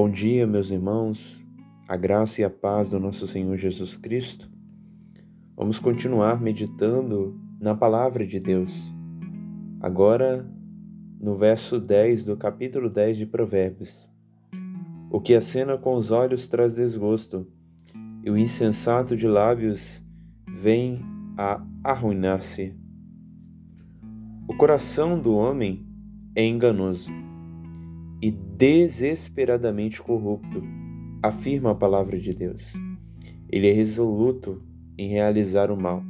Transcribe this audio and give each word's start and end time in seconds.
Bom 0.00 0.08
dia, 0.08 0.46
meus 0.46 0.70
irmãos, 0.70 1.44
a 1.88 1.96
graça 1.96 2.40
e 2.40 2.44
a 2.44 2.48
paz 2.48 2.90
do 2.90 3.00
nosso 3.00 3.26
Senhor 3.26 3.56
Jesus 3.56 3.96
Cristo. 3.96 4.48
Vamos 5.56 5.80
continuar 5.80 6.40
meditando 6.40 7.36
na 7.60 7.74
palavra 7.74 8.24
de 8.24 8.38
Deus. 8.38 8.94
Agora, 9.80 10.48
no 11.20 11.34
verso 11.34 11.80
10 11.80 12.26
do 12.26 12.36
capítulo 12.36 12.88
10 12.88 13.16
de 13.16 13.26
Provérbios. 13.26 14.08
O 15.10 15.20
que 15.20 15.34
acena 15.34 15.76
com 15.76 15.96
os 15.96 16.12
olhos 16.12 16.46
traz 16.46 16.74
desgosto, 16.74 17.44
e 18.22 18.30
o 18.30 18.38
insensato 18.38 19.16
de 19.16 19.26
lábios 19.26 20.00
vem 20.48 21.00
a 21.36 21.60
arruinar-se. 21.82 22.72
O 24.46 24.56
coração 24.56 25.20
do 25.20 25.34
homem 25.34 25.84
é 26.36 26.46
enganoso 26.46 27.10
e 28.20 28.30
desesperadamente 28.30 30.02
corrupto, 30.02 30.62
afirma 31.22 31.70
a 31.70 31.74
palavra 31.74 32.18
de 32.18 32.32
Deus. 32.32 32.74
Ele 33.48 33.68
é 33.68 33.72
resoluto 33.72 34.62
em 34.96 35.08
realizar 35.08 35.70
o 35.70 35.80
mal. 35.80 36.02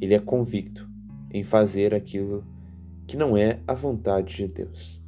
Ele 0.00 0.14
é 0.14 0.18
convicto 0.18 0.88
em 1.30 1.42
fazer 1.42 1.94
aquilo 1.94 2.44
que 3.06 3.16
não 3.16 3.36
é 3.36 3.60
a 3.66 3.74
vontade 3.74 4.36
de 4.36 4.48
Deus. 4.48 5.00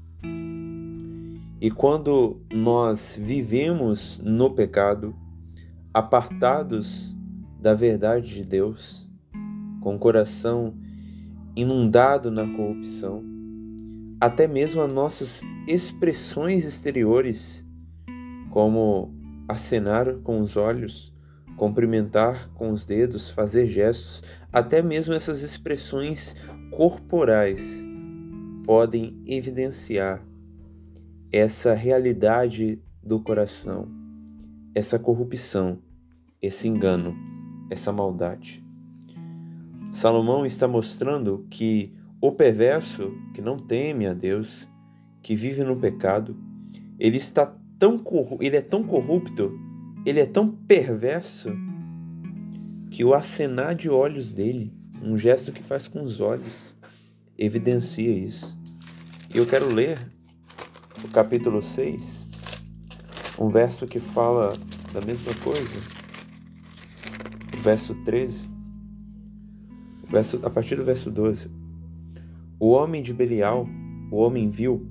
E 1.61 1.71
quando 1.71 2.41
nós 2.53 3.19
vivemos 3.21 4.21
no 4.23 4.51
pecado, 4.51 5.15
apartados 5.93 7.17
da 7.61 7.73
verdade 7.75 8.35
de 8.35 8.45
Deus, 8.45 9.09
com 9.81 9.97
o 9.97 9.99
coração 9.99 10.75
inundado 11.57 12.31
na 12.31 12.47
corrupção, 12.47 13.34
até 14.25 14.47
mesmo 14.47 14.81
as 14.81 14.95
nossas 14.95 15.43
expressões 15.69 16.65
exteriores, 16.65 17.63
como 18.49 19.13
acenar 19.47 20.15
com 20.21 20.41
os 20.41 20.57
olhos, 20.57 21.13
cumprimentar 21.59 22.49
com 22.55 22.71
os 22.71 22.87
dedos, 22.87 23.29
fazer 23.29 23.67
gestos, 23.67 24.23
até 24.51 24.81
mesmo 24.81 25.13
essas 25.13 25.43
expressões 25.43 26.35
corporais 26.71 27.85
podem 28.65 29.23
evidenciar 29.27 30.27
essa 31.31 31.75
realidade 31.75 32.81
do 33.03 33.21
coração, 33.21 33.87
essa 34.75 34.99
corrupção, 34.99 35.81
esse 36.41 36.67
engano, 36.67 37.15
essa 37.69 37.93
maldade. 37.93 38.65
Salomão 39.93 40.47
está 40.47 40.67
mostrando 40.67 41.47
que 41.51 41.95
o 42.27 42.33
perverso, 42.33 43.13
que 43.35 43.43
não 43.43 43.59
teme 43.59 44.07
a 44.07 44.15
Deus, 44.15 44.67
que 45.23 45.37
vive 45.37 45.63
no 45.63 45.77
pecado, 45.77 46.35
ele 46.99 47.19
está 47.19 47.55
tão 47.79 48.03
ele 48.41 48.57
é 48.57 48.63
tão 48.63 48.83
corrupto, 48.83 49.53
ele 50.07 50.21
é 50.21 50.25
tão 50.25 50.49
perverso 50.49 51.51
que 52.91 53.05
o 53.05 53.13
acenar 53.13 53.75
de 53.75 53.91
olhos 53.91 54.33
dele, 54.33 54.73
um 55.03 55.19
gesto 55.19 55.53
que 55.53 55.63
faz 55.63 55.87
com 55.87 56.03
os 56.03 56.19
olhos, 56.19 56.75
evidencia 57.37 58.11
isso. 58.11 58.59
Eu 59.35 59.45
quero 59.45 59.69
ler 59.69 59.99
o 61.05 61.09
capítulo 61.09 61.61
6, 61.61 62.31
um 63.39 63.51
verso 63.51 63.87
que 63.87 64.01
fala 64.01 64.55
da 64.95 65.03
mesma 65.03 65.35
coisa. 65.43 65.77
O 67.53 67.63
verso 67.63 67.95
13, 68.07 68.49
o 70.05 70.07
verso, 70.07 70.41
a 70.43 70.49
partir 70.49 70.77
do 70.77 70.85
verso 70.87 71.11
12. 71.11 71.64
O 72.65 72.69
homem 72.69 73.03
de 73.03 73.13
Belial, 73.13 73.69
o 74.11 74.17
homem 74.17 74.49
vil, 74.49 74.89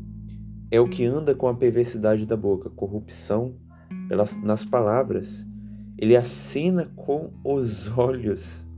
é 0.69 0.79
o 0.79 0.87
que 0.87 1.03
anda 1.05 1.33
com 1.33 1.47
a 1.47 1.55
perversidade 1.55 2.23
da 2.23 2.37
boca, 2.37 2.69
corrupção 2.69 3.55
pelas, 4.07 4.37
nas 4.37 4.63
palavras. 4.63 5.43
Ele 5.97 6.15
assina 6.15 6.85
com 6.95 7.31
os 7.43 7.87
olhos, 7.97 8.69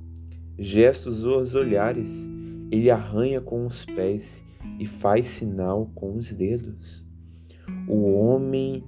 gestos 0.58 1.26
os 1.26 1.56
olhares. 1.56 2.26
Ele 2.72 2.90
arranha 2.90 3.42
com 3.42 3.66
os 3.66 3.84
pés 3.84 4.46
e 4.80 4.86
faz 4.86 5.28
sinal 5.28 5.92
com 5.94 6.16
os 6.16 6.34
dedos. 6.34 7.06
O 7.90 8.14
homem 8.14 8.82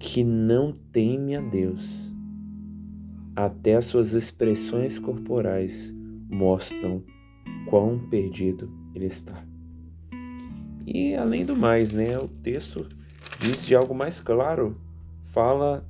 que 0.00 0.24
não 0.24 0.72
teme 0.72 1.36
a 1.36 1.40
Deus, 1.40 2.12
até 3.36 3.76
as 3.76 3.84
suas 3.84 4.12
expressões 4.12 4.98
corporais 4.98 5.94
mostram 6.28 7.04
quão 7.70 8.08
perdido 8.08 8.68
ele 8.92 9.06
está. 9.06 9.51
E 10.86 11.14
além 11.14 11.44
do 11.44 11.56
mais, 11.56 11.92
né, 11.92 12.18
o 12.18 12.28
texto 12.28 12.88
diz 13.38 13.64
de 13.64 13.74
algo 13.74 13.94
mais 13.94 14.20
claro, 14.20 14.80
fala 15.24 15.86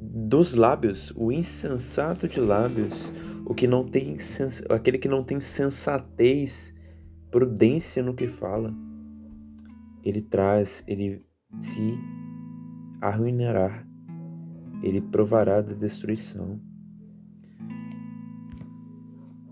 dos 0.00 0.54
lábios, 0.54 1.12
o 1.16 1.30
insensato 1.30 2.26
de 2.26 2.40
lábios, 2.40 3.12
o 3.46 3.54
que 3.54 3.66
não 3.66 3.84
tem 3.84 4.16
aquele 4.68 4.98
que 4.98 5.08
não 5.08 5.22
tem 5.22 5.40
sensatez, 5.40 6.74
prudência 7.30 8.02
no 8.02 8.14
que 8.14 8.26
fala. 8.26 8.74
Ele 10.02 10.20
traz, 10.20 10.82
ele 10.86 11.24
se 11.60 11.98
arruinará, 13.00 13.84
ele 14.82 15.00
provará 15.00 15.60
da 15.60 15.74
destruição. 15.74 16.60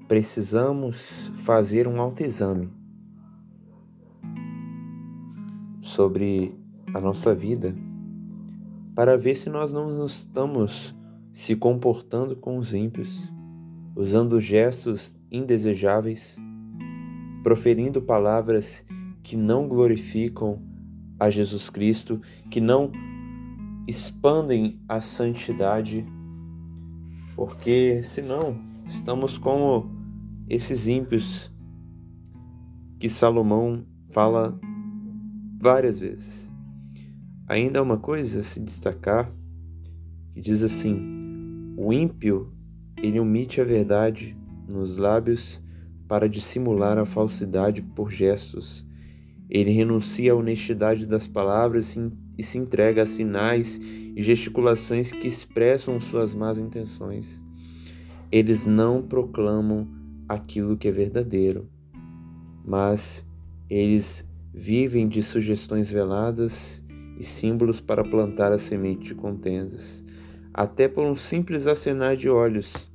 Precisamos 0.07 1.31
fazer 1.45 1.87
um 1.87 2.01
autoexame 2.01 2.78
sobre 5.99 6.55
a 6.95 7.01
nossa 7.01 7.35
vida 7.35 7.75
para 8.95 9.19
ver 9.19 9.35
se 9.35 9.51
nós 9.51 9.73
não 9.73 10.07
estamos 10.07 10.97
se 11.33 11.57
comportando 11.57 12.37
com 12.37 12.57
os 12.57 12.73
ímpios, 12.73 13.35
usando 13.97 14.39
gestos 14.39 15.19
indesejáveis, 15.29 16.39
proferindo 17.43 18.01
palavras 18.01 18.87
que 19.25 19.37
não 19.37 19.67
glorificam 19.67 20.63
a 21.19 21.31
Jesus 21.31 21.69
Cristo, 21.69 22.21
que 22.49 22.61
não 22.61 22.93
expandem 23.89 24.81
a 24.89 25.01
santidade, 25.01 26.07
porque 27.35 28.05
senão 28.05 28.57
estamos 28.87 29.37
como 29.37 29.91
esses 30.49 30.87
ímpios 30.87 31.53
que 33.01 33.09
Salomão 33.09 33.85
fala 34.13 34.61
várias 35.61 35.99
vezes. 35.99 36.53
Ainda 37.47 37.81
há 37.81 37.83
uma 37.83 37.99
coisa 37.99 38.41
a 38.41 38.43
se 38.43 38.61
destacar 38.61 39.33
que 40.35 40.41
diz 40.41 40.63
assim: 40.63 41.75
o 41.77 41.93
ímpio 41.93 42.53
ele 42.97 43.19
omite 43.19 43.61
a 43.61 43.65
verdade 43.65 44.37
nos 44.69 44.97
lábios 44.97 45.63
para 46.07 46.29
dissimular 46.29 46.99
a 46.99 47.07
falsidade 47.07 47.83
por 47.83 48.11
gestos. 48.11 48.87
Ele 49.49 49.71
renuncia 49.71 50.33
à 50.33 50.37
honestidade 50.37 51.07
das 51.07 51.27
palavras 51.27 51.97
e 52.37 52.43
se 52.43 52.59
entrega 52.59 53.03
a 53.03 53.07
sinais 53.07 53.79
e 53.79 54.23
gesticulações 54.23 55.13
que 55.13 55.27
expressam 55.27 55.99
suas 55.99 56.35
más 56.35 56.59
intenções. 56.59 57.43
Eles 58.31 58.67
não 58.67 59.03
proclamam 59.03 59.89
aquilo 60.29 60.77
que 60.77 60.89
é 60.89 60.93
verdadeiro, 60.93 61.69
mas 62.65 63.27
eles 63.71 64.28
vivem 64.59 65.09
de 65.09 65.23
sugestões 65.23 65.89
veladas 65.89 66.85
e 67.17 67.23
símbolos 67.23 67.81
para 67.81 68.03
plantar 68.03 68.51
a 68.51 68.59
semente 68.59 69.05
de 69.11 69.15
contendas, 69.15 70.05
até 70.53 70.89
por 70.89 71.07
um 71.07 71.15
simples 71.15 71.69
acenar 71.69 72.17
de 72.17 72.29
olhos, 72.29 72.91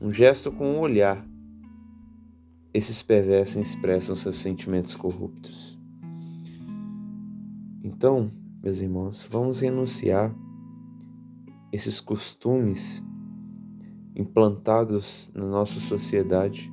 um 0.00 0.10
gesto 0.10 0.50
com 0.50 0.72
o 0.72 0.74
um 0.74 0.80
olhar. 0.80 1.24
Esses 2.74 3.00
perversos 3.00 3.68
expressam 3.68 4.16
seus 4.16 4.38
sentimentos 4.38 4.96
corruptos. 4.96 5.78
Então, 7.84 8.32
meus 8.60 8.80
irmãos, 8.80 9.26
vamos 9.30 9.60
renunciar 9.60 10.34
esses 11.72 12.00
costumes 12.00 13.04
implantados 14.16 15.30
na 15.32 15.46
nossa 15.46 15.78
sociedade. 15.78 16.68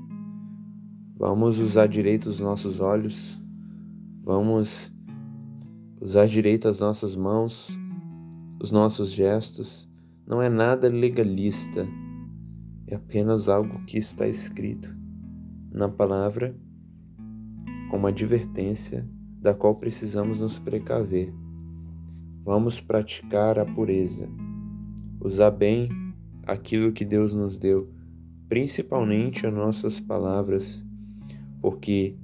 Vamos 1.15 1.59
usar 1.59 1.87
direito 1.87 2.27
os 2.27 2.39
nossos 2.39 2.79
olhos, 2.79 3.44
vamos 4.25 4.91
usar 6.01 6.25
direito 6.25 6.67
as 6.67 6.79
nossas 6.79 7.15
mãos, 7.15 7.69
os 8.59 8.71
nossos 8.71 9.11
gestos. 9.11 9.87
Não 10.25 10.41
é 10.41 10.49
nada 10.49 10.89
legalista, 10.89 11.87
é 12.87 12.95
apenas 12.95 13.47
algo 13.47 13.85
que 13.85 13.99
está 13.99 14.27
escrito 14.27 14.89
na 15.71 15.87
palavra 15.87 16.55
como 17.91 18.07
advertência 18.07 19.07
da 19.39 19.53
qual 19.53 19.75
precisamos 19.75 20.39
nos 20.39 20.57
precaver. 20.57 21.31
Vamos 22.43 22.81
praticar 22.81 23.59
a 23.59 23.65
pureza, 23.65 24.27
usar 25.21 25.51
bem 25.51 25.89
aquilo 26.47 26.91
que 26.91 27.05
Deus 27.05 27.35
nos 27.35 27.59
deu, 27.59 27.91
principalmente 28.49 29.45
as 29.45 29.53
nossas 29.53 29.99
palavras, 29.99 30.83
porque 31.61 32.17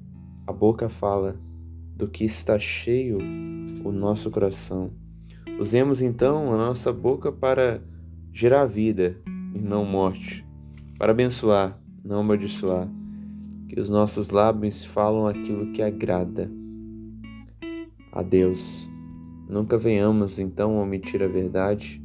a 0.48 0.54
boca 0.54 0.90
fala 0.90 1.40
do 2.02 2.08
que 2.08 2.26
está 2.26 2.58
cheio 2.58 3.20
o 3.86 3.92
nosso 3.92 4.32
coração. 4.32 4.90
Usemos 5.60 6.02
então 6.02 6.52
a 6.52 6.58
nossa 6.58 6.92
boca 6.92 7.32
para 7.32 7.80
gerar 8.34 8.66
vida 8.66 9.22
e 9.54 9.60
não 9.60 9.86
morte, 9.86 10.44
para 10.98 11.12
abençoar, 11.12 11.80
não 12.04 12.22
amaldiçoar. 12.22 12.90
Que 13.70 13.80
os 13.80 13.88
nossos 13.92 14.32
lábios 14.32 14.84
falam 14.84 15.28
aquilo 15.28 15.72
que 15.74 15.84
agrada 15.84 16.52
a 18.12 18.24
Deus. 18.24 18.90
Nunca 19.48 19.78
venhamos 19.78 20.40
então 20.40 20.78
omitir 20.80 21.22
a 21.22 21.28
verdade, 21.28 22.04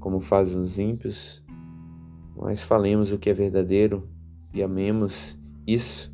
como 0.00 0.18
fazem 0.18 0.58
os 0.58 0.80
ímpios, 0.80 1.44
mas 2.36 2.60
falemos 2.60 3.12
o 3.12 3.18
que 3.18 3.30
é 3.30 3.32
verdadeiro 3.32 4.08
e 4.52 4.64
amemos 4.64 5.38
isso. 5.64 6.12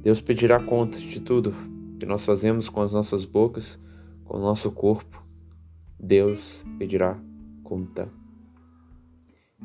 Deus 0.00 0.20
pedirá 0.20 0.60
conta 0.60 1.00
de 1.00 1.20
tudo 1.20 1.52
que 1.98 2.06
nós 2.06 2.24
fazemos 2.24 2.68
com 2.68 2.82
as 2.82 2.92
nossas 2.92 3.24
bocas, 3.24 3.78
com 4.24 4.36
o 4.36 4.40
nosso 4.40 4.70
corpo. 4.70 5.24
Deus 5.98 6.64
pedirá 6.78 7.18
conta. 7.62 8.10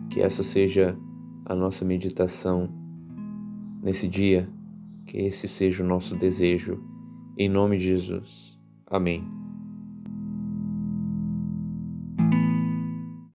Que 0.10 0.22
essa 0.22 0.44
seja 0.44 0.98
a 1.46 1.56
nossa 1.56 1.84
meditação 1.84 2.70
nesse 3.84 4.08
dia, 4.08 4.50
que 5.06 5.18
esse 5.18 5.48
seja 5.48 5.84
o 5.84 5.88
nosso 5.88 6.16
desejo. 6.16 6.82
Em 7.38 7.50
nome 7.50 7.78
de 7.78 7.86
Jesus. 7.86 8.60
Amém. 8.88 9.41